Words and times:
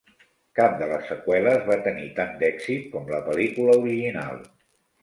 Cap 0.59 0.79
de 0.79 0.87
les 0.91 1.03
seqüeles 1.09 1.67
va 1.69 1.77
tenir 1.89 2.09
tant 2.17 2.35
d'èxit 2.41 2.89
com 2.97 3.09
la 3.17 3.25
pel·lícula 3.31 3.79
original. 3.85 4.47